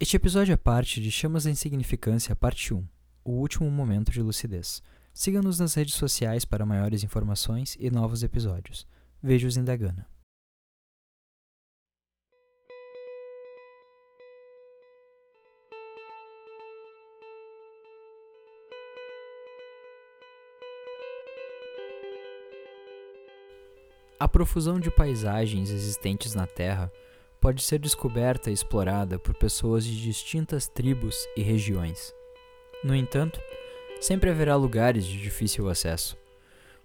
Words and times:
Este 0.00 0.16
episódio 0.16 0.52
é 0.52 0.56
parte 0.56 1.00
de 1.00 1.08
Chamas 1.08 1.44
da 1.44 1.50
Insignificância, 1.50 2.34
parte 2.34 2.74
1, 2.74 2.84
o 3.24 3.30
último 3.30 3.70
momento 3.70 4.10
de 4.10 4.20
lucidez. 4.20 4.82
Siga-nos 5.12 5.60
nas 5.60 5.74
redes 5.74 5.94
sociais 5.94 6.44
para 6.44 6.66
maiores 6.66 7.04
informações 7.04 7.76
e 7.78 7.88
novos 7.92 8.24
episódios. 8.24 8.88
Veja-os 9.22 9.56
em 9.56 9.62
Dagana. 9.62 10.04
A 24.18 24.26
profusão 24.26 24.80
de 24.80 24.90
paisagens 24.90 25.70
existentes 25.70 26.34
na 26.34 26.48
Terra 26.48 26.90
pode 27.44 27.62
ser 27.62 27.78
descoberta 27.78 28.48
e 28.48 28.54
explorada 28.54 29.18
por 29.18 29.34
pessoas 29.34 29.84
de 29.84 30.00
distintas 30.00 30.66
tribos 30.66 31.28
e 31.36 31.42
regiões. 31.42 32.10
No 32.82 32.96
entanto, 32.96 33.38
sempre 34.00 34.30
haverá 34.30 34.56
lugares 34.56 35.04
de 35.04 35.20
difícil 35.20 35.68
acesso. 35.68 36.16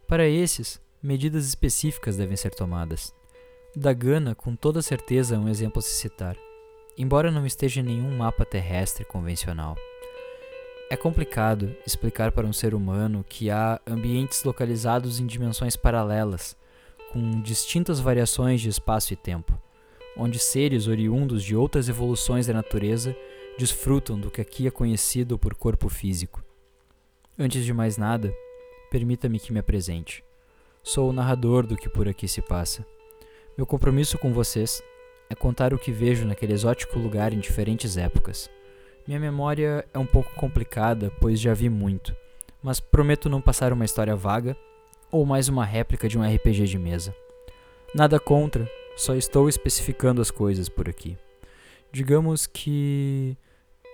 Para 0.06 0.28
esses, 0.28 0.78
medidas 1.02 1.48
específicas 1.48 2.18
devem 2.18 2.36
ser 2.36 2.54
tomadas. 2.54 3.14
Da 3.74 3.94
Gana, 3.94 4.36
com 4.36 4.54
toda 4.54 4.82
certeza, 4.82 5.36
é 5.36 5.40
um 5.40 5.48
exemplo 5.48 5.80
a 5.80 5.82
se 5.82 5.94
citar, 5.94 6.36
embora 6.98 7.32
não 7.32 7.46
esteja 7.46 7.80
em 7.80 7.84
nenhum 7.84 8.18
mapa 8.18 8.44
terrestre 8.44 9.06
convencional. 9.06 9.78
É 10.92 10.98
complicado 10.98 11.74
explicar 11.88 12.34
para 12.34 12.46
um 12.46 12.52
ser 12.52 12.76
humano 12.76 13.26
que 13.30 13.50
há 13.50 13.80
ambientes 13.88 14.44
localizados 14.44 15.22
em 15.22 15.26
dimensões 15.26 15.78
paralelas, 15.78 16.54
com 17.14 17.40
distintas 17.42 18.02
variações 18.02 18.60
de 18.60 18.68
espaço 18.68 19.14
e 19.14 19.16
tempo 19.16 19.58
onde 20.20 20.38
seres 20.38 20.88
oriundos 20.88 21.44
de 21.44 21.56
outras 21.56 21.88
evoluções 21.88 22.46
da 22.46 22.54
natureza 22.54 23.16
desfrutam 23.58 24.20
do 24.20 24.30
que 24.30 24.42
aqui 24.42 24.68
é 24.68 24.72
conhecido 24.72 25.40
por 25.40 25.56
corpo 25.56 25.88
físico. 25.88 26.44
Antes 27.38 27.64
de 27.64 27.74
mais 27.74 27.98
nada, 27.98 28.34
permita-me 28.92 29.40
que 29.40 29.54
me 29.54 29.60
apresente. 29.60 30.22
Sou 30.84 31.10
o 31.10 31.14
narrador 31.14 31.66
do 31.66 31.78
que 31.78 31.88
por 31.88 32.08
aqui 32.08 32.28
se 32.28 32.42
passa. 32.42 32.86
Meu 33.58 33.66
compromisso 33.66 34.18
com 34.18 34.34
vocês 34.34 34.84
é 35.30 35.36
contar 35.36 35.74
o 35.74 35.80
que 35.80 35.92
vejo 35.92 36.26
naquele 36.26 36.54
exótico 36.54 37.00
lugar 37.00 37.34
em 37.34 37.40
diferentes 37.40 37.96
épocas. 37.96 38.50
Minha 39.08 39.20
memória 39.20 39.88
é 39.94 39.98
um 39.98 40.06
pouco 40.06 40.34
complicada, 40.36 41.12
pois 41.22 41.40
já 41.40 41.54
vi 41.54 41.70
muito, 41.70 42.14
mas 42.62 42.80
prometo 42.80 43.30
não 43.30 43.42
passar 43.42 43.72
uma 43.72 43.86
história 43.86 44.16
vaga 44.16 44.56
ou 45.12 45.26
mais 45.26 45.48
uma 45.48 45.64
réplica 45.64 46.10
de 46.10 46.18
um 46.18 46.24
RPG 46.24 46.66
de 46.66 46.78
mesa. 46.78 47.16
Nada 47.96 48.20
contra, 48.20 48.70
só 49.00 49.16
estou 49.16 49.48
especificando 49.48 50.22
as 50.22 50.30
coisas 50.30 50.68
por 50.68 50.90
aqui. 50.90 51.18
Digamos 51.90 52.46
que 52.46 53.38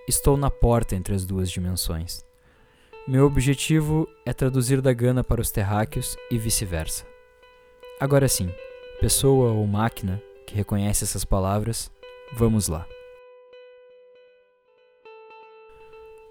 estou 0.08 0.36
na 0.36 0.50
porta 0.50 0.96
entre 0.96 1.14
as 1.14 1.24
duas 1.24 1.52
dimensões. 1.52 2.26
Meu 3.08 3.28
objetivo 3.28 4.08
é 4.26 4.34
traduzir 4.34 4.82
da 4.82 4.92
Gana 4.92 5.24
para 5.24 5.40
os 5.40 5.52
terráqueos 5.52 6.18
e 6.32 6.40
vice-versa. 6.40 7.06
Agora 8.00 8.28
sim, 8.28 8.52
pessoa 9.00 9.52
ou 9.52 9.68
máquina 9.68 10.20
que 10.48 10.56
reconhece 10.56 11.04
essas 11.04 11.24
palavras, 11.24 11.92
vamos 12.34 12.68
lá. 12.68 12.88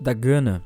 Da 0.01 0.13
Gana 0.13 0.65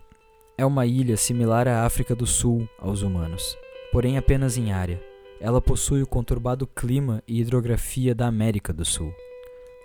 é 0.56 0.64
uma 0.64 0.86
ilha 0.86 1.18
similar 1.18 1.68
à 1.68 1.84
África 1.84 2.14
do 2.14 2.26
Sul 2.26 2.66
aos 2.78 3.02
humanos, 3.02 3.54
porém 3.92 4.16
apenas 4.16 4.56
em 4.56 4.72
área 4.72 4.98
ela 5.40 5.60
possui 5.60 6.02
o 6.02 6.06
conturbado 6.06 6.66
clima 6.66 7.22
e 7.26 7.40
hidrografia 7.40 8.14
da 8.14 8.26
América 8.26 8.72
do 8.72 8.84
Sul. 8.84 9.14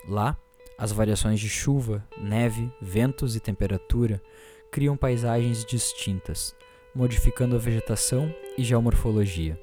Lá, 0.08 0.36
as 0.76 0.90
variações 0.90 1.38
de 1.38 1.48
chuva, 1.48 2.04
neve, 2.20 2.70
ventos 2.80 3.36
e 3.36 3.40
temperatura 3.40 4.20
criam 4.70 4.96
paisagens 4.96 5.64
distintas, 5.64 6.54
modificando 6.94 7.54
a 7.54 7.58
vegetação 7.58 8.34
e 8.58 8.64
geomorfologia. 8.64 9.58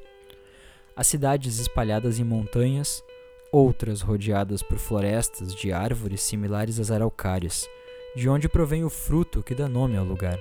Há 0.96 1.04
cidades 1.04 1.60
espalhadas 1.60 2.20
em 2.20 2.24
montanhas, 2.24 3.04
outras 3.52 4.02
rodeadas 4.02 4.64
por 4.64 4.78
florestas 4.78 5.54
de 5.54 5.74
árvores 5.74 6.22
similares 6.22 6.80
às 6.80 6.90
araucárias, 6.90 7.68
de 8.16 8.30
onde 8.30 8.48
provém 8.48 8.84
o 8.84 8.90
fruto 8.90 9.44
que 9.44 9.54
dá 9.54 9.68
nome 9.68 9.98
ao 9.98 10.06
lugar. 10.06 10.40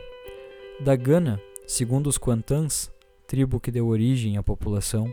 Da 0.78 0.94
Gana, 0.94 1.40
segundo 1.66 2.06
os 2.06 2.18
Quantans, 2.18 2.90
tribo 3.26 3.60
que 3.60 3.70
deu 3.70 3.88
origem 3.88 4.36
à 4.36 4.42
população, 4.42 5.12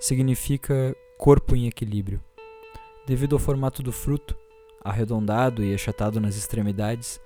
significa 0.00 0.96
corpo 1.18 1.54
em 1.54 1.68
equilíbrio. 1.68 2.20
Devido 3.06 3.36
ao 3.36 3.38
formato 3.38 3.82
do 3.82 3.92
fruto, 3.92 4.36
arredondado 4.82 5.62
e 5.62 5.74
achatado 5.74 6.18
nas 6.18 6.36
extremidades, 6.36 7.20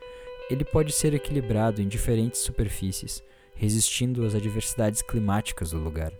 ele 0.51 0.65
pode 0.65 0.93
ser 0.93 1.15
equilibrado 1.15 1.81
em 1.81 1.89
diferentes 1.89 2.41
superfícies, 2.41 3.23
resistindo 3.55 4.27
às 4.27 4.34
adversidades 4.34 5.01
climáticas 5.01 5.71
do 5.71 5.79
lugar. 5.79 6.13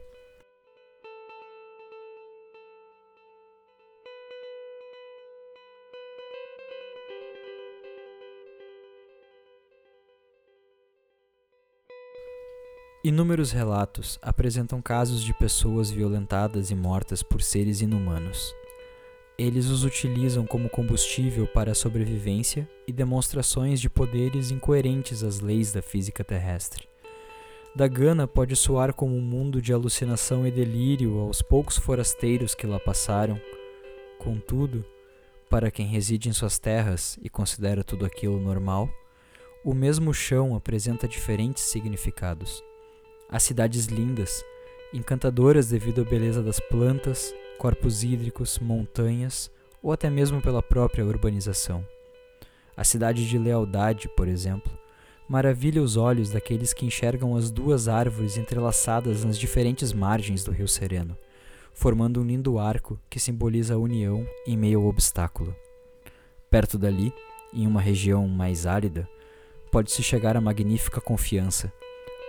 Inúmeros 13.07 13.53
relatos 13.53 14.19
apresentam 14.23 14.81
casos 14.81 15.23
de 15.23 15.35
pessoas 15.35 15.91
violentadas 15.91 16.71
e 16.71 16.75
mortas 16.75 17.23
por 17.23 17.43
seres 17.43 17.83
inumanos. 17.83 18.55
Eles 19.37 19.67
os 19.67 19.85
utilizam 19.85 20.47
como 20.47 20.71
combustível 20.71 21.47
para 21.47 21.73
a 21.73 21.75
sobrevivência 21.75 22.67
e 22.89 22.93
demonstrações 22.95 23.79
de 23.79 23.91
poderes 23.91 24.51
incoerentes 24.51 25.23
às 25.23 25.41
leis 25.41 25.71
da 25.71 25.83
física 25.83 26.25
terrestre. 26.25 26.89
Da 27.77 27.87
Gana 27.87 28.27
pode 28.27 28.57
soar 28.57 28.95
como 28.95 29.15
um 29.15 29.21
mundo 29.21 29.61
de 29.61 29.71
alucinação 29.71 30.47
e 30.47 30.51
delírio 30.51 31.19
aos 31.19 31.43
poucos 31.43 31.77
forasteiros 31.77 32.55
que 32.55 32.67
lá 32.67 32.81
passaram. 32.81 33.39
Contudo, 34.19 34.83
para 35.51 35.71
quem 35.71 35.85
reside 35.85 36.31
em 36.31 36.33
suas 36.33 36.59
terras 36.59 37.19
e 37.23 37.29
considera 37.29 37.85
tudo 37.85 38.07
aquilo 38.07 38.41
normal, 38.41 38.89
o 39.63 39.75
mesmo 39.75 40.15
chão 40.15 40.57
apresenta 40.57 41.07
diferentes 41.07 41.65
significados. 41.65 42.65
Há 43.29 43.41
cidades 43.41 43.87
lindas, 43.87 44.45
encantadoras 44.93 45.69
devido 45.69 46.03
à 46.03 46.05
beleza 46.05 46.43
das 46.43 46.61
plantas, 46.61 47.35
corpos 47.59 48.05
hídricos, 48.05 48.59
montanhas 48.59 49.51
ou 49.83 49.93
até 49.93 50.09
mesmo 50.09 50.41
pela 50.41 50.63
própria 50.63 51.05
urbanização. 51.05 51.85
A 52.77 52.85
cidade 52.85 53.29
de 53.29 53.39
Lealdade, 53.39 54.09
por 54.17 54.29
exemplo, 54.29 54.73
maravilha 55.29 55.83
os 55.83 55.97
olhos 55.97 56.31
daqueles 56.31 56.73
que 56.73 56.85
enxergam 56.85 57.35
as 57.35 57.51
duas 57.51 57.89
árvores 57.89 58.37
entrelaçadas 58.37 59.25
nas 59.25 59.39
diferentes 59.39 59.93
margens 59.93 60.45
do 60.45 60.51
Rio 60.51 60.69
Sereno, 60.69 61.17
formando 61.73 62.21
um 62.21 62.25
lindo 62.25 62.59
arco 62.59 62.99
que 63.09 63.19
simboliza 63.19 63.75
a 63.75 63.79
união 63.79 64.27
em 64.47 64.57
meio 64.57 64.81
ao 64.81 64.87
obstáculo. 64.87 65.55
Perto 66.51 66.79
dali, 66.79 67.13
em 67.53 67.67
uma 67.67 67.81
região 67.81 68.29
mais 68.29 68.67
árida, 68.67 69.09
pode-se 69.73 70.03
chegar 70.03 70.37
à 70.37 70.41
magnífica 70.41 71.01
confiança, 71.01 71.73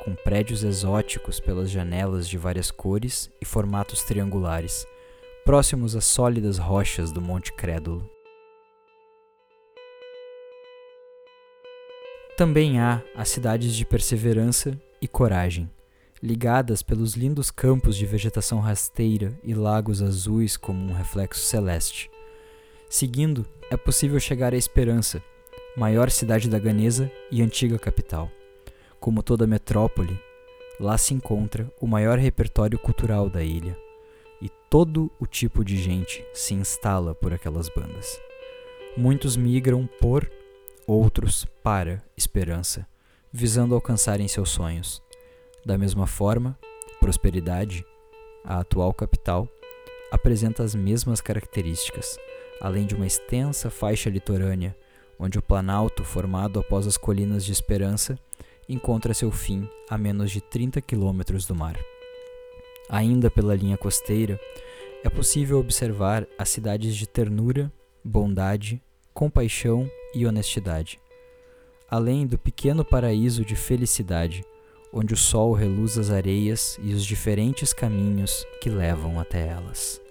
com 0.05 0.13
prédios 0.13 0.63
exóticos 0.63 1.39
pelas 1.39 1.71
janelas 1.71 2.29
de 2.29 2.37
várias 2.37 2.69
cores 2.69 3.31
e 3.41 3.45
formatos 3.45 4.03
triangulares, 4.03 4.85
próximos 5.43 5.95
às 5.95 6.05
sólidas 6.05 6.59
rochas 6.59 7.11
do 7.11 7.19
Monte 7.19 7.51
Crédulo. 7.51 8.07
Também 12.37 12.79
há 12.79 13.01
as 13.15 13.29
cidades 13.29 13.75
de 13.75 13.83
Perseverança 13.83 14.79
e 15.01 15.07
Coragem, 15.07 15.71
ligadas 16.21 16.83
pelos 16.83 17.15
lindos 17.15 17.49
campos 17.49 17.97
de 17.97 18.05
vegetação 18.05 18.59
rasteira 18.59 19.33
e 19.43 19.55
lagos 19.55 20.03
azuis 20.03 20.55
como 20.55 20.87
um 20.87 20.93
reflexo 20.93 21.41
celeste. 21.41 22.11
Seguindo, 22.87 23.43
é 23.71 23.77
possível 23.77 24.19
chegar 24.19 24.53
à 24.53 24.57
Esperança, 24.57 25.23
maior 25.75 26.11
cidade 26.11 26.47
da 26.47 26.59
Ganesa 26.59 27.11
e 27.31 27.41
antiga 27.41 27.79
capital. 27.79 28.29
Como 29.05 29.21
toda 29.21 29.45
metrópole, 29.45 30.19
lá 30.79 30.97
se 30.97 31.13
encontra 31.13 31.71
o 31.79 31.85
maior 31.85 32.17
repertório 32.17 32.79
cultural 32.79 33.29
da 33.29 33.43
ilha, 33.43 33.77
e 34.41 34.49
todo 34.67 35.11
o 35.19 35.27
tipo 35.27 35.63
de 35.63 35.77
gente 35.77 36.25
se 36.33 36.55
instala 36.55 37.13
por 37.13 37.31
aquelas 37.31 37.69
bandas. 37.69 38.19
Muitos 38.97 39.37
migram 39.37 39.87
por, 40.01 40.27
outros 40.87 41.45
para 41.61 42.01
esperança, 42.17 42.87
visando 43.31 43.75
alcançarem 43.75 44.27
seus 44.27 44.49
sonhos. 44.49 45.03
Da 45.63 45.77
mesma 45.77 46.07
forma, 46.07 46.57
Prosperidade, 46.99 47.85
a 48.43 48.61
atual 48.61 48.91
capital, 48.91 49.47
apresenta 50.11 50.63
as 50.63 50.73
mesmas 50.73 51.21
características, 51.21 52.17
além 52.59 52.87
de 52.87 52.95
uma 52.95 53.05
extensa 53.05 53.69
faixa 53.69 54.09
litorânea, 54.09 54.75
onde 55.19 55.37
o 55.37 55.43
planalto 55.43 56.03
formado 56.03 56.59
após 56.59 56.87
as 56.87 56.97
colinas 56.97 57.45
de 57.45 57.51
Esperança 57.51 58.17
encontra 58.67 59.13
seu 59.13 59.31
fim 59.31 59.69
a 59.89 59.97
menos 59.97 60.31
de 60.31 60.41
30 60.41 60.81
quilômetros 60.81 61.45
do 61.45 61.55
mar. 61.55 61.77
Ainda 62.89 63.31
pela 63.31 63.55
linha 63.55 63.77
costeira, 63.77 64.39
é 65.03 65.09
possível 65.09 65.59
observar 65.59 66.27
as 66.37 66.49
cidades 66.49 66.95
de 66.95 67.07
Ternura, 67.07 67.71
Bondade, 68.03 68.81
compaixão 69.13 69.89
e 70.13 70.25
honestidade, 70.25 70.99
além 71.89 72.27
do 72.27 72.37
pequeno 72.37 72.83
paraíso 72.83 73.45
de 73.45 73.55
felicidade, 73.55 74.43
onde 74.91 75.13
o 75.13 75.17
sol 75.17 75.53
reluz 75.53 75.97
as 75.97 76.09
areias 76.09 76.79
e 76.81 76.93
os 76.93 77.05
diferentes 77.05 77.73
caminhos 77.73 78.45
que 78.61 78.69
levam 78.69 79.19
até 79.19 79.47
elas. 79.47 80.04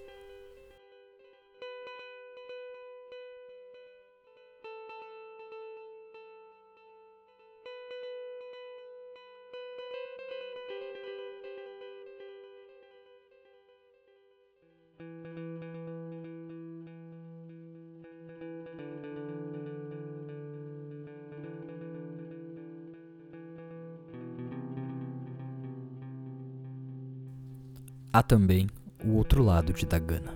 Há 28.14 28.22
também 28.22 28.68
o 29.04 29.14
outro 29.14 29.42
lado 29.42 29.72
de 29.72 29.84
Dagana, 29.84 30.32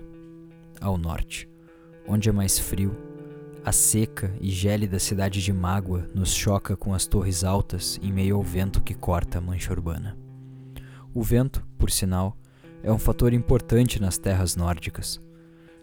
ao 0.80 0.98
norte, 0.98 1.48
onde 2.08 2.28
é 2.28 2.32
mais 2.32 2.58
frio, 2.58 2.90
a 3.64 3.70
seca 3.70 4.34
e 4.40 4.50
gélida 4.50 4.98
cidade 4.98 5.40
de 5.40 5.52
Mágua 5.52 6.04
nos 6.12 6.34
choca 6.34 6.76
com 6.76 6.92
as 6.92 7.06
torres 7.06 7.44
altas 7.44 7.96
em 8.02 8.12
meio 8.12 8.34
ao 8.34 8.42
vento 8.42 8.82
que 8.82 8.94
corta 8.94 9.38
a 9.38 9.40
mancha 9.40 9.72
urbana. 9.72 10.18
O 11.14 11.22
vento, 11.22 11.64
por 11.78 11.88
sinal, 11.88 12.36
é 12.82 12.90
um 12.90 12.98
fator 12.98 13.32
importante 13.32 14.02
nas 14.02 14.18
terras 14.18 14.56
nórdicas. 14.56 15.20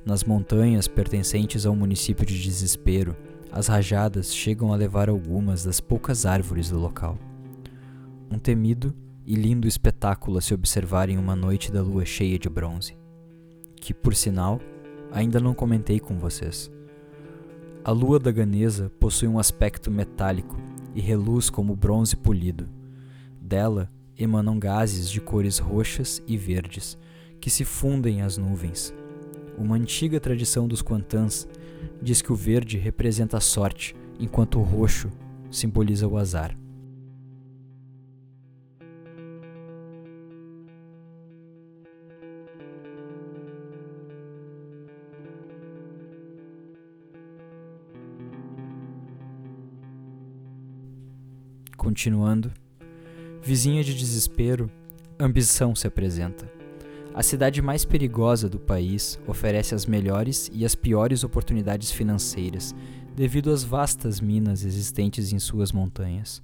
Nas 0.06 0.22
montanhas 0.26 0.90
pertencentes 0.90 1.66
ao 1.66 1.78
município 1.78 2.26
de 2.26 2.44
Desespero, 2.44 3.16
as 3.54 3.68
rajadas 3.68 4.36
chegam 4.36 4.74
a 4.74 4.76
levar 4.76 5.08
algumas 5.08 5.64
das 5.64 5.80
poucas 5.80 6.26
árvores 6.26 6.70
do 6.70 6.78
local. 6.78 7.18
Um 8.30 8.38
temido 8.38 8.94
e 9.26 9.36
lindo 9.36 9.68
espetáculo 9.68 10.38
a 10.38 10.42
se 10.42 10.54
observar 10.54 11.10
em 11.10 11.18
uma 11.18 11.36
noite 11.36 11.72
da 11.72 11.82
lua 11.82 12.06
cheia 12.06 12.38
de 12.38 12.48
bronze, 12.48 12.96
que, 13.76 13.94
por 13.94 14.16
sinal, 14.16 14.60
ainda 15.12 15.40
não 15.40 15.54
comentei 15.54 16.00
com 16.00 16.18
vocês. 16.18 16.72
A 17.84 17.92
lua 17.92 18.20
da 18.20 18.32
Ganesa 18.32 18.92
possui 19.00 19.28
um 19.28 19.40
aspecto 19.40 19.90
metálico 19.90 20.58
e 20.94 21.02
reluz 21.02 21.50
como 21.50 21.76
bronze 21.76 22.16
polido. 22.16 22.68
Dela 23.42 23.92
emanam 24.18 24.58
gases 24.58 25.10
de 25.10 25.22
cores 25.22 25.60
roxas 25.60 26.22
e 26.28 26.38
verdes 26.38 26.98
que 27.40 27.50
se 27.50 27.64
fundem 27.64 28.22
às 28.22 28.38
nuvens. 28.38 28.94
Uma 29.58 29.76
antiga 29.76 30.20
tradição 30.20 30.68
dos 30.68 30.82
Quantans 30.82 31.48
diz 32.02 32.22
que 32.22 32.32
o 32.32 32.36
verde 32.36 32.78
representa 32.78 33.38
a 33.38 33.42
sorte, 33.42 33.96
enquanto 34.20 34.60
o 34.60 34.64
roxo 34.64 35.12
simboliza 35.52 36.08
o 36.08 36.18
azar. 36.18 36.58
Continuando, 51.86 52.52
vizinha 53.44 53.84
de 53.84 53.94
desespero, 53.94 54.72
ambição 55.20 55.76
se 55.76 55.86
apresenta. 55.86 56.52
A 57.14 57.22
cidade 57.22 57.62
mais 57.62 57.86
perigosa 57.86 58.50
do 58.50 58.58
país 58.58 59.20
oferece 59.28 59.76
as 59.76 59.86
melhores 59.86 60.50
e 60.52 60.66
as 60.66 60.74
piores 60.74 61.24
oportunidades 61.24 61.92
financeiras 61.92 62.74
devido 63.16 63.52
às 63.52 63.64
vastas 63.64 64.20
minas 64.20 64.66
existentes 64.66 65.32
em 65.32 65.38
suas 65.38 65.72
montanhas. 65.72 66.42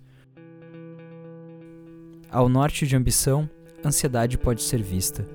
Ao 2.30 2.48
norte 2.48 2.86
de 2.86 2.96
Ambição, 2.96 3.50
ansiedade 3.84 4.38
pode 4.38 4.62
ser 4.62 4.84
vista, 4.84 5.28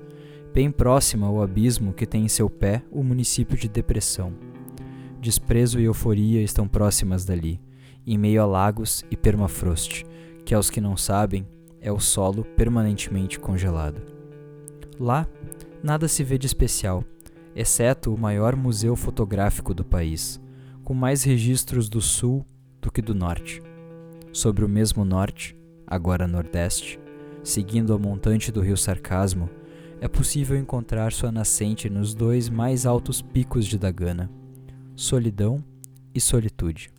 bem 0.53 0.71
próxima 0.71 1.27
ao 1.27 1.41
abismo 1.41 1.91
que 1.91 2.05
tem 2.05 2.23
em 2.23 2.29
seu 2.29 2.49
pé 2.49 2.81
o 2.89 3.03
município 3.03 3.57
de 3.57 3.67
Depressão. 3.67 4.33
Desprezo 5.19 5.81
e 5.81 5.83
euforia 5.83 6.41
estão 6.41 6.65
próximas 6.65 7.25
dali 7.25 7.59
em 8.07 8.17
meio 8.17 8.41
a 8.41 8.45
lagos 8.45 9.03
e 9.11 9.17
permafrost, 9.17 10.05
que 10.45 10.55
aos 10.55 10.69
que 10.69 10.79
não 10.79 10.95
sabem 10.95 11.45
é 11.81 11.91
o 11.91 11.99
solo 11.99 12.45
permanentemente 12.55 13.39
congelado. 13.39 14.01
Lá, 14.97 15.27
nada 15.83 16.07
se 16.07 16.23
vê 16.23 16.37
de 16.37 16.47
especial, 16.47 17.03
exceto 17.55 18.13
o 18.13 18.17
maior 18.17 18.55
museu 18.55 18.95
fotográfico 18.95 19.73
do 19.73 19.83
país, 19.83 20.41
com 20.83 20.93
mais 20.93 21.23
registros 21.23 21.89
do 21.89 21.99
sul 21.99 22.45
do 22.81 22.91
que 22.91 23.01
do 23.01 23.13
norte. 23.13 23.61
Sobre 24.31 24.63
o 24.63 24.69
mesmo 24.69 25.03
norte, 25.03 25.55
agora 25.85 26.27
nordeste, 26.27 26.99
seguindo 27.43 27.93
a 27.93 27.99
montante 27.99 28.51
do 28.51 28.61
rio 28.61 28.77
Sarcasmo, 28.77 29.49
é 29.99 30.07
possível 30.07 30.57
encontrar 30.57 31.11
sua 31.11 31.31
nascente 31.31 31.89
nos 31.89 32.13
dois 32.13 32.49
mais 32.49 32.85
altos 32.85 33.21
picos 33.21 33.65
de 33.65 33.77
Dagana, 33.77 34.29
Solidão 34.95 35.63
e 36.13 36.21
Solitude. 36.21 36.91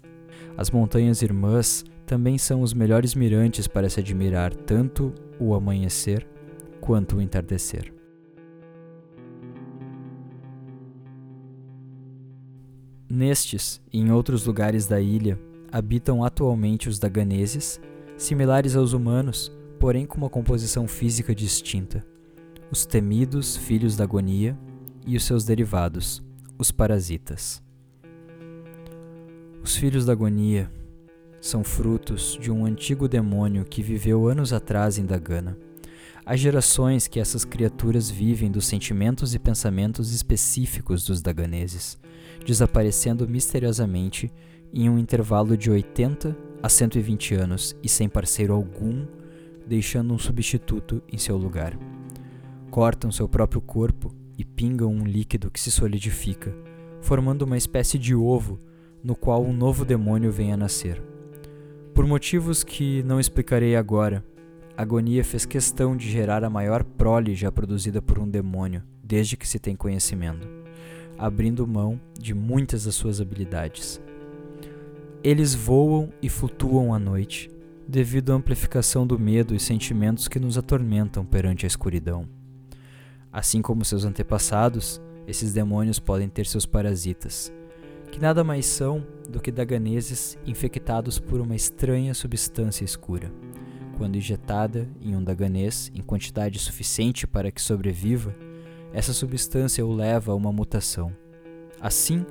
As 0.59 0.73
montanhas 0.73 1.23
irmãs 1.23 1.85
também 2.05 2.37
são 2.37 2.63
os 2.63 2.75
melhores 2.75 3.15
mirantes 3.15 3.69
para 3.69 3.89
se 3.89 4.01
admirar 4.01 4.53
tanto 4.53 5.15
o 5.39 5.55
amanhecer 5.55 6.27
quanto 6.81 7.17
o 7.17 7.23
entardecer. 7.23 7.95
Nestes 13.09 13.81
e 13.93 14.01
em 14.01 14.11
outros 14.11 14.47
lugares 14.47 14.85
da 14.85 15.01
ilha 15.01 15.39
habitam 15.71 16.25
atualmente 16.25 16.89
os 16.89 16.99
daganeses, 16.99 17.81
similares 18.17 18.75
aos 18.75 18.93
humanos, 18.93 19.57
porém 19.79 20.07
com 20.07 20.19
uma 20.19 20.29
composição 20.29 20.89
física 20.89 21.33
distinta. 21.33 22.05
Os 22.69 22.85
temidos 22.85 23.57
filhos 23.57 23.97
da 23.97 24.03
agonia 24.03 24.59
e 25.07 25.17
os 25.17 25.25
seus 25.25 25.45
derivados, 25.45 26.21
os 26.59 26.73
parasitas. 26.73 27.63
Os 29.69 29.77
filhos 29.77 30.07
da 30.07 30.13
agonia 30.13 30.73
são 31.43 31.63
frutos 31.63 32.39
de 32.41 32.51
um 32.51 32.65
antigo 32.65 33.07
demônio 33.07 33.67
que 33.67 33.83
viveu 33.83 34.27
anos 34.27 34.51
atrás 34.51 34.97
em 34.97 35.05
Dagana. 35.05 35.59
Há 36.25 36.35
gerações 36.37 37.07
que 37.07 37.21
essas 37.21 37.45
criaturas 37.45 38.09
vivem 38.09 38.51
dos 38.51 38.67
sentimentos 38.67 39.35
e 39.35 39.39
pensamentos 39.39 40.11
específicos 40.11 41.05
dos 41.05 41.21
daganeses, 41.21 41.99
desaparecendo 42.47 43.29
misteriosamente 43.29 44.33
em 44.73 44.89
um 44.89 44.99
intervalo 44.99 45.55
de 45.55 45.71
80 45.71 46.35
a 46.63 46.69
120 46.71 47.35
anos 47.35 47.77
e 47.83 47.91
sem 47.91 48.09
parceiro 48.09 48.55
algum, 48.55 49.07
deixando 49.67 50.15
um 50.15 50.19
substituto 50.19 51.03
em 51.13 51.19
seu 51.19 51.37
lugar. 51.37 51.79
Cortam 52.71 53.13
seu 53.13 53.29
próprio 53.29 53.61
corpo 53.61 54.15
e 54.39 54.47
pingam 54.47 54.91
um 54.91 55.05
líquido 55.05 55.51
que 55.51 55.61
se 55.61 55.71
solidifica, 55.71 56.57
formando 57.03 57.43
uma 57.43 57.59
espécie 57.59 57.99
de 57.99 58.15
ovo 58.15 58.59
no 59.03 59.15
qual 59.15 59.45
um 59.45 59.53
novo 59.53 59.85
demônio 59.85 60.31
vem 60.31 60.53
a 60.53 60.57
nascer. 60.57 61.03
Por 61.95 62.07
motivos 62.07 62.63
que 62.63 63.03
não 63.03 63.19
explicarei 63.19 63.75
agora, 63.75 64.25
Agonia 64.77 65.25
fez 65.25 65.45
questão 65.45 65.97
de 65.97 66.09
gerar 66.09 66.45
a 66.45 66.51
maior 66.51 66.85
prole 66.85 67.35
já 67.35 67.51
produzida 67.51 68.01
por 68.01 68.19
um 68.19 68.29
demônio, 68.29 68.83
desde 69.03 69.37
que 69.37 69.49
se 69.49 69.59
tem 69.59 69.75
conhecimento, 69.75 70.47
abrindo 71.19 71.67
mão 71.67 72.01
de 72.17 72.33
muitas 72.33 72.85
das 72.85 72.95
suas 72.95 73.21
habilidades. 73.21 74.01
Eles 75.25 75.53
voam 75.53 76.13
e 76.23 76.29
flutuam 76.29 76.95
à 76.95 76.99
noite, 76.99 77.51
devido 77.89 78.33
à 78.33 78.37
amplificação 78.37 79.05
do 79.05 79.19
medo 79.19 79.53
e 79.53 79.59
sentimentos 79.59 80.29
que 80.29 80.39
nos 80.39 80.57
atormentam 80.57 81.25
perante 81.25 81.67
a 81.67 81.67
escuridão. 81.67 82.29
Assim 83.33 83.61
como 83.61 83.85
seus 83.85 84.05
antepassados, 84.05 85.01
esses 85.27 85.53
demônios 85.53 85.99
podem 85.99 86.29
ter 86.29 86.47
seus 86.47 86.65
parasitas, 86.65 87.53
que 88.19 88.23
nada 88.23 88.43
mais 88.43 88.67
são 88.67 89.07
do 89.29 89.39
que 89.39 89.53
daganeses 89.53 90.37
infectados 90.45 91.21
por 91.21 91.41
uma 91.41 91.55
estranha 91.55 92.13
substância 92.15 92.85
escura. 92.85 93.31
Quando 93.97 94.17
injetada 94.17 94.89
em 95.01 95.15
um 95.15 95.23
daganês 95.23 95.89
em 95.95 96.03
quantidade 96.03 96.59
suficiente 96.59 97.29
para 97.29 97.53
que 97.53 97.63
sobreviva, 97.63 98.35
essa 98.93 99.13
substância 99.13 99.87
o 99.87 99.95
leva 99.95 100.33
a 100.33 100.35
uma 100.35 100.53
mutação. 100.53 101.13
Assim, 101.81 102.27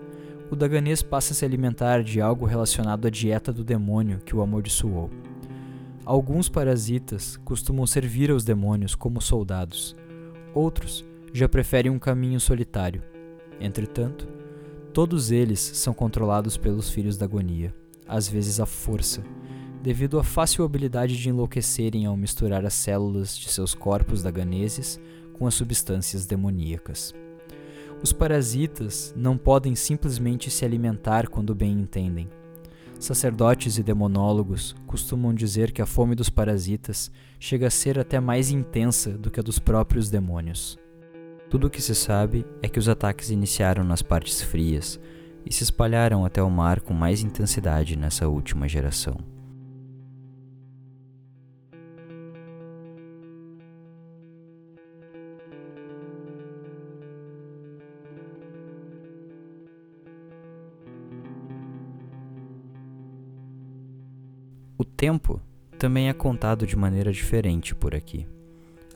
o 0.51 0.57
daganês 0.57 1.01
passa 1.01 1.31
a 1.31 1.35
se 1.37 1.45
alimentar 1.45 2.03
de 2.03 2.19
algo 2.19 2.45
relacionado 2.45 3.07
à 3.07 3.09
dieta 3.09 3.53
do 3.53 3.63
demônio 3.63 4.19
que 4.19 4.35
o 4.35 4.41
amaldiçoou. 4.41 5.09
Alguns 6.03 6.49
parasitas 6.49 7.37
costumam 7.45 7.87
servir 7.87 8.29
aos 8.29 8.43
demônios 8.43 8.93
como 8.93 9.21
soldados, 9.21 9.95
outros 10.53 11.05
já 11.31 11.47
preferem 11.47 11.89
um 11.89 11.99
caminho 11.99 12.41
solitário. 12.41 13.01
Entretanto, 13.57 14.27
Todos 14.97 15.29
eles 15.29 15.59
são 15.59 15.93
controlados 15.93 16.57
pelos 16.57 16.89
filhos 16.89 17.17
da 17.17 17.25
agonia, 17.27 17.71
às 18.07 18.27
vezes 18.27 18.59
à 18.59 18.65
força, 18.65 19.21
devido 19.79 20.17
à 20.17 20.23
fácil 20.23 20.65
habilidade 20.65 21.15
de 21.15 21.29
enlouquecerem 21.29 22.07
ao 22.07 22.17
misturar 22.17 22.65
as 22.65 22.73
células 22.73 23.37
de 23.37 23.47
seus 23.47 23.75
corpos 23.75 24.23
daganeses 24.23 24.99
com 25.33 25.45
as 25.45 25.53
substâncias 25.53 26.25
demoníacas. 26.25 27.13
Os 28.01 28.11
parasitas 28.11 29.13
não 29.15 29.37
podem 29.37 29.75
simplesmente 29.75 30.49
se 30.49 30.65
alimentar 30.65 31.27
quando 31.27 31.53
bem 31.53 31.73
entendem. 31.73 32.27
Sacerdotes 32.99 33.77
e 33.77 33.83
demonólogos 33.83 34.75
costumam 34.87 35.31
dizer 35.31 35.71
que 35.71 35.81
a 35.83 35.85
fome 35.85 36.15
dos 36.15 36.31
parasitas 36.31 37.11
chega 37.39 37.67
a 37.67 37.69
ser 37.69 37.99
até 37.99 38.19
mais 38.19 38.49
intensa 38.49 39.11
do 39.11 39.29
que 39.29 39.39
a 39.39 39.43
dos 39.43 39.59
próprios 39.59 40.09
demônios. 40.09 40.75
Tudo 41.49 41.67
o 41.67 41.69
que 41.69 41.81
se 41.81 41.95
sabe 41.95 42.45
é 42.61 42.67
que 42.67 42.77
os 42.77 42.89
ataques 42.89 43.29
iniciaram 43.29 43.81
nas 43.81 44.01
partes 44.01 44.41
frias 44.41 44.99
e 45.45 45.53
se 45.53 45.63
espalharam 45.63 46.25
até 46.25 46.43
o 46.43 46.49
mar 46.49 46.81
com 46.81 46.93
mais 46.93 47.21
intensidade 47.21 47.95
nessa 47.95 48.27
última 48.27 48.67
geração. 48.67 49.15
O 64.77 64.83
tempo 64.83 65.39
também 65.79 66.09
é 66.09 66.13
contado 66.13 66.67
de 66.67 66.75
maneira 66.75 67.11
diferente 67.13 67.73
por 67.73 67.95
aqui. 67.95 68.27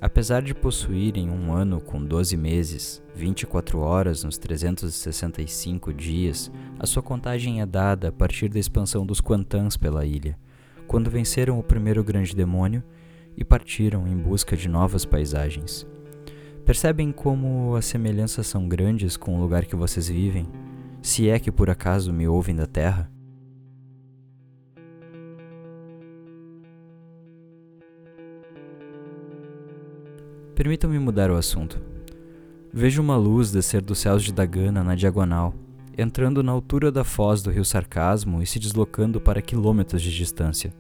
Apesar 0.02 0.42
de 0.42 0.56
possuírem 0.56 1.30
um 1.30 1.54
ano 1.54 1.80
com 1.80 2.04
12 2.04 2.36
meses, 2.36 3.04
24 3.14 3.78
horas 3.78 4.24
nos 4.24 4.36
365 4.36 5.94
dias, 5.94 6.52
a 6.80 6.88
sua 6.88 7.04
contagem 7.04 7.62
é 7.62 7.68
dada 7.68 8.08
a 8.08 8.12
partir 8.12 8.50
da 8.50 8.58
expansão 8.58 9.06
dos 9.06 9.22
Quantans 9.22 9.78
pela 9.78 10.04
ilha, 10.04 10.40
quando 10.88 11.12
venceram 11.12 11.60
o 11.60 11.64
primeiro 11.64 12.04
grande 12.04 12.36
demônio 12.36 12.84
e 13.38 13.46
partiram 13.46 14.08
em 14.08 14.18
busca 14.18 14.58
de 14.58 14.68
novas 14.68 15.06
paisagens. 15.06 15.86
Percebem 16.66 17.12
como 17.12 17.76
as 17.76 17.86
semelhanças 17.86 18.48
são 18.48 18.68
grandes 18.68 19.16
com 19.16 19.38
o 19.38 19.40
lugar 19.40 19.66
que 19.66 19.76
vocês 19.76 20.08
vivem? 20.08 20.48
Se 21.00 21.30
é 21.30 21.38
que 21.38 21.52
por 21.52 21.70
acaso 21.70 22.12
me 22.12 22.28
ouvem 22.28 22.56
da 22.56 22.66
Terra? 22.66 23.08
Permitam-me 30.62 31.00
mudar 31.00 31.32
o 31.32 31.36
assunto. 31.36 31.82
Vejo 32.72 33.02
uma 33.02 33.18
luz 33.18 33.52
descer 33.52 33.82
dos 33.82 33.98
céus 33.98 34.24
de 34.24 34.32
Dagana 34.32 34.84
na 34.84 34.94
diagonal, 34.94 35.56
entrando 35.98 36.44
na 36.44 36.52
altura 36.52 36.92
da 36.92 37.04
foz 37.04 37.42
do 37.42 37.50
rio 37.50 37.66
Sarcasmo 37.66 38.44
e 38.44 38.46
se 38.46 38.60
deslocando 38.60 39.20
para 39.20 39.42
quilômetros 39.42 40.04
de 40.04 40.16
distância, 40.16 40.72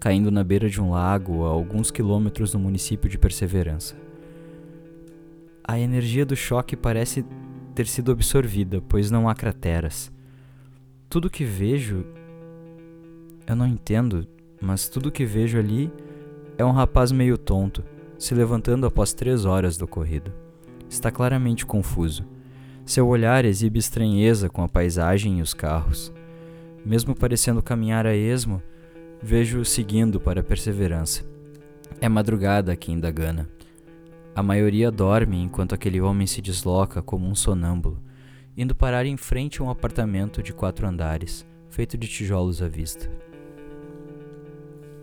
caindo 0.00 0.32
na 0.32 0.42
beira 0.42 0.68
de 0.68 0.82
um 0.82 0.90
lago 0.90 1.46
a 1.46 1.50
alguns 1.50 1.88
quilômetros 1.92 2.50
do 2.50 2.58
município 2.58 3.08
de 3.08 3.16
Perseverança. 3.16 3.94
A 5.62 5.78
energia 5.78 6.26
do 6.26 6.34
choque 6.34 6.76
parece 6.76 7.24
ter 7.76 7.86
sido 7.86 8.10
absorvida, 8.10 8.82
pois 8.88 9.08
não 9.08 9.28
há 9.28 9.36
crateras. 9.36 10.10
Tudo 11.08 11.30
que 11.30 11.44
vejo. 11.44 12.04
Eu 13.46 13.54
não 13.54 13.68
entendo, 13.68 14.26
mas 14.60 14.88
tudo 14.88 15.12
que 15.12 15.24
vejo 15.24 15.60
ali 15.60 15.92
é 16.58 16.64
um 16.64 16.72
rapaz 16.72 17.12
meio 17.12 17.38
tonto 17.38 17.84
se 18.18 18.34
levantando 18.34 18.86
após 18.86 19.12
três 19.12 19.44
horas 19.44 19.76
do 19.76 19.84
ocorrido. 19.84 20.32
Está 20.90 21.10
claramente 21.10 21.64
confuso. 21.64 22.26
Seu 22.84 23.06
olhar 23.06 23.44
exibe 23.44 23.78
estranheza 23.78 24.48
com 24.48 24.62
a 24.62 24.68
paisagem 24.68 25.38
e 25.38 25.42
os 25.42 25.54
carros. 25.54 26.12
Mesmo 26.84 27.14
parecendo 27.14 27.62
caminhar 27.62 28.06
a 28.06 28.14
esmo, 28.14 28.62
vejo-o 29.22 29.64
seguindo 29.64 30.18
para 30.18 30.40
a 30.40 30.44
perseverança. 30.44 31.24
É 32.00 32.08
madrugada 32.08 32.72
aqui 32.72 32.90
em 32.90 32.98
Dagana. 32.98 33.48
A 34.34 34.42
maioria 34.42 34.90
dorme 34.90 35.42
enquanto 35.42 35.74
aquele 35.74 36.00
homem 36.00 36.26
se 36.26 36.40
desloca 36.40 37.02
como 37.02 37.28
um 37.28 37.34
sonâmbulo, 37.34 38.02
indo 38.56 38.74
parar 38.74 39.04
em 39.04 39.16
frente 39.16 39.60
a 39.60 39.64
um 39.64 39.70
apartamento 39.70 40.42
de 40.42 40.52
quatro 40.52 40.86
andares, 40.86 41.46
feito 41.68 41.98
de 41.98 42.08
tijolos 42.08 42.62
à 42.62 42.68
vista. 42.68 43.10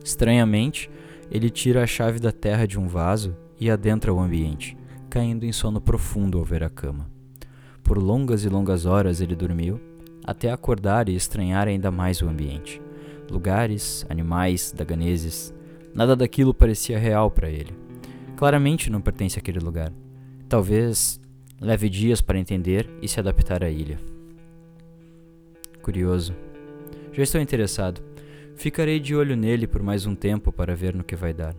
Estranhamente, 0.04 0.90
ele 1.30 1.50
tira 1.50 1.84
a 1.84 1.88
chave 1.88 2.20
da 2.20 2.32
terra 2.32 2.66
de 2.66 2.80
um 2.80 2.88
vaso 2.88 3.36
e 3.60 3.70
adentra 3.70 4.14
o 4.14 4.20
ambiente, 4.20 4.78
caindo 5.10 5.46
em 5.46 5.52
sono 5.52 5.82
profundo 5.82 6.38
ao 6.38 6.44
ver 6.44 6.64
a 6.64 6.70
cama. 6.70 7.10
Por 7.84 7.98
longas 7.98 8.44
e 8.44 8.50
longas 8.50 8.86
horas 8.86 9.22
ele 9.22 9.36
dormiu, 9.36 9.80
até 10.24 10.52
acordar 10.52 11.08
e 11.08 11.16
estranhar 11.16 11.68
ainda 11.68 11.92
mais 11.92 12.22
o 12.22 12.28
ambiente. 12.28 12.82
Lugares, 13.30 14.06
animais, 14.10 14.74
daganeses, 14.76 15.54
nada 15.94 16.16
daquilo 16.16 16.54
parecia 16.54 16.98
real 16.98 17.30
para 17.30 17.50
ele. 17.50 17.74
Claramente 18.36 18.90
não 18.90 19.02
pertence 19.02 19.40
àquele 19.40 19.60
lugar. 19.60 19.94
Talvez 20.50 21.20
leve 21.62 21.90
dias 21.90 22.22
para 22.22 22.40
entender 22.40 22.90
e 23.02 23.08
se 23.08 23.20
adaptar 23.20 23.64
à 23.64 23.70
ilha. 23.70 24.00
Curioso. 25.82 26.36
Já 27.14 27.24
estou 27.24 27.40
interessado. 27.40 28.02
Ficarei 28.56 29.00
de 29.00 29.16
olho 29.16 29.36
nele 29.36 29.68
por 29.68 29.84
mais 29.84 30.06
um 30.06 30.16
tempo 30.16 30.52
para 30.52 30.76
ver 30.76 30.96
no 30.96 31.04
que 31.04 31.16
vai 31.16 31.34
dar. 31.34 31.56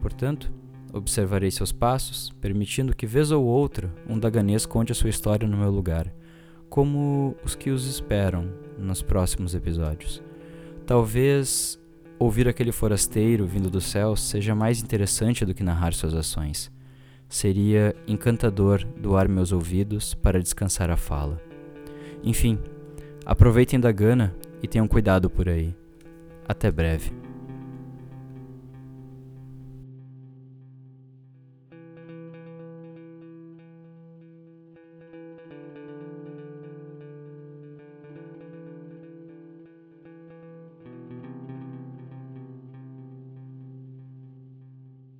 Portanto, 0.00 0.50
observarei 0.92 1.50
seus 1.50 1.70
passos, 1.70 2.32
permitindo 2.40 2.96
que 2.96 3.06
vez 3.06 3.30
ou 3.30 3.44
outra 3.44 3.92
um 4.08 4.18
daganês 4.18 4.64
conte 4.64 4.90
a 4.90 4.94
sua 4.94 5.10
história 5.10 5.46
no 5.46 5.56
meu 5.56 5.70
lugar, 5.70 6.12
como 6.68 7.36
os 7.44 7.54
que 7.54 7.70
os 7.70 7.86
esperam 7.86 8.50
nos 8.78 9.02
próximos 9.02 9.54
episódios. 9.54 10.22
Talvez 10.86 11.78
ouvir 12.18 12.48
aquele 12.48 12.72
forasteiro 12.72 13.46
vindo 13.46 13.68
do 13.68 13.80
céu 13.80 14.16
seja 14.16 14.54
mais 14.54 14.82
interessante 14.82 15.44
do 15.44 15.54
que 15.54 15.62
narrar 15.62 15.92
suas 15.92 16.14
ações. 16.14 16.72
Seria 17.28 17.94
encantador 18.06 18.84
doar 18.84 19.28
meus 19.28 19.52
ouvidos 19.52 20.14
para 20.14 20.40
descansar 20.40 20.90
a 20.90 20.96
fala. 20.96 21.40
Enfim, 22.22 22.58
aproveitem 23.24 23.78
da 23.78 23.90
gana 23.92 24.34
e 24.62 24.68
tenham 24.68 24.88
cuidado 24.88 25.28
por 25.28 25.48
aí. 25.48 25.74
Até 26.48 26.70
breve. 26.70 27.25